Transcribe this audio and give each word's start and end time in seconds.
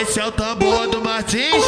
Esse 0.00 0.18
é 0.18 0.26
o 0.26 0.32
tambor 0.32 0.88
do 0.88 1.00
Martins. 1.00 1.64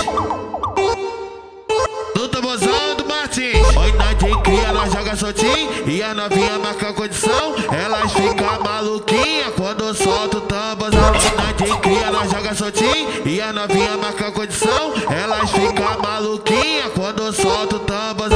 No 2.16 2.28
tamborzão 2.28 2.96
do 2.96 3.04
Martins. 3.06 3.76
Oi, 3.76 3.92
Nadinha 3.92 4.36
cria, 4.38 4.62
ela 4.62 4.88
joga 4.88 5.14
soltinho. 5.14 5.88
E 5.88 6.02
a 6.02 6.12
novinha 6.12 6.58
marca 6.58 6.92
condição. 6.92 7.54
Elas 7.70 8.12
ficam 8.12 8.60
maluquinha 8.64 9.52
quando 9.56 9.94
solta 9.94 10.38
o 10.38 10.40
tamborzão. 10.40 11.12
Oi, 11.12 11.36
Nadinha 11.36 11.76
cria, 11.76 12.06
ela 12.06 12.26
joga 12.26 12.54
soltinho. 12.54 13.26
E 13.26 13.40
a 13.40 13.52
novinha 13.52 13.96
marca 13.96 14.32
condição. 14.32 14.94
Elas 15.08 15.50
ficam 15.52 15.98
maluquinha 16.02 16.90
quando 16.96 17.32
solta 17.32 17.76
o 17.76 17.80
tamborzão. 17.80 18.35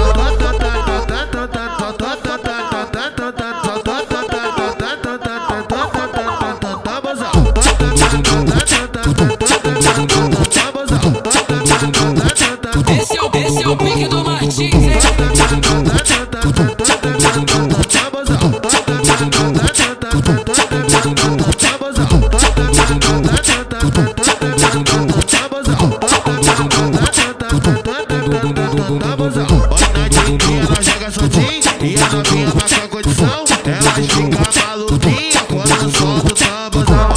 A 32.21 32.23
novinha 32.23 32.47
marca 32.47 32.89
condição. 32.89 33.45
Elas 33.65 33.95
ficam 33.95 34.31
maluquinha 34.67 35.41
quando 35.49 35.91
solta 35.97 36.27
o 36.27 36.35
tambozão. 36.35 37.09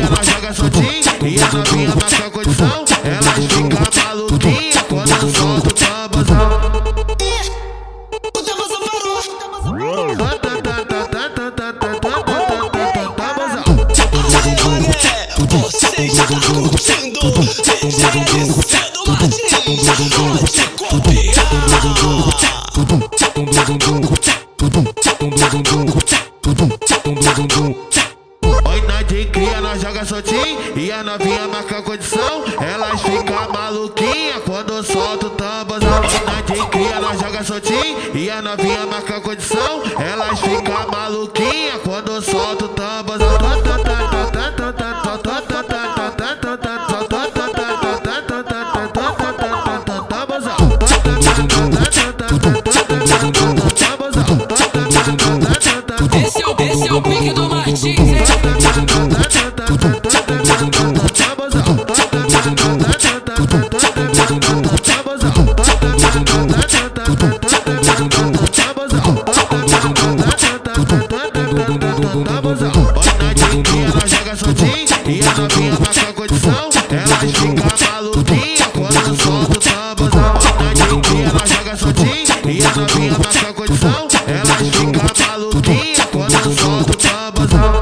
Ela 0.00 0.22
joga 0.24 0.52
soltinho 0.54 1.12
e 1.26 1.42
a 1.42 1.52
novinha 1.52 1.88
marca 1.88 2.30
condição. 2.30 2.84
Elas 3.04 3.34
ficam 3.34 3.68
maluquinha 4.04 4.82
quando 4.88 5.26
solta 5.36 5.68
o 5.68 5.72
tambozão. 5.72 6.46
O 8.22 8.42
Tamborzão 8.42 8.80
parou. 8.92 9.18
É, 9.72 10.14
você 10.14 10.26
está 10.26 10.38
curtindo 16.80 17.32
DJ 17.82 18.20
do 18.20 18.30
Martins. 20.28 20.62
Pode 20.92 21.31
Oi, 27.34 28.80
Nadinha 28.82 29.26
cria, 29.30 29.52
ela 29.52 29.74
joga 29.78 30.04
soltinho 30.04 30.76
e 30.76 30.92
a 30.92 31.02
novinha 31.02 31.48
marca 31.48 31.80
condição. 31.80 32.44
Elas 32.60 33.00
ficam 33.00 33.50
maluquinha 33.50 34.38
quando 34.44 34.82
solta 34.82 35.28
o 35.28 35.30
tambozão. 35.30 36.02
Oi, 36.02 36.26
Nadinha 36.26 36.66
cria, 36.66 36.90
ela 36.90 37.16
joga 37.16 37.42
soltinho 37.42 38.14
e 38.14 38.30
a 38.30 38.42
novinha 38.42 38.84
marca 38.84 39.18
condição. 39.22 39.82
Elas 39.98 40.40
ficam 40.40 40.90
maluquinha 40.90 41.78
quando 41.82 42.20
solta 42.20 42.66
o 42.66 42.68
tambozão. 42.68 43.91
Ela 72.12 74.06
joga 74.06 74.36
soltinho 74.36 74.86
e 75.06 75.22
a 75.22 75.32
novinha 75.32 75.72
marca 75.80 76.12
condição. 76.12 76.68
Elas 76.90 77.18
ficam 77.18 77.54
maluquinha 77.90 78.66
quando 78.74 79.16
solta 79.22 79.56
o 79.56 79.60
tambozão. 79.96 80.34
Ela 81.24 81.46
joga 81.46 81.74
soltinho 81.74 82.36
e 82.44 82.62
a 82.62 82.68
novinha 82.76 83.12
marca 83.12 83.52
condição. 83.54 84.08
Elas 84.26 84.58
ficam 84.58 84.92
maluquinha 85.26 86.04
quando 86.12 86.52
solta 86.60 86.92
o 86.92 86.96
tambozão. 86.96 87.72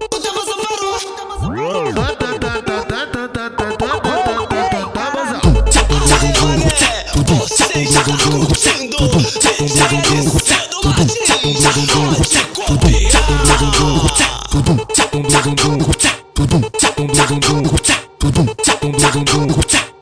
O 0.00 0.18
Tamborzão 0.18 0.58
parou. 0.66 0.96
É, 10.12 10.22
você 10.22 10.54
está 10.54 10.65
tudo 10.82 11.04
tchau, 11.04 11.38
tchau, 11.38 11.72
tchau, 19.24 19.64
tchau, 19.64 19.95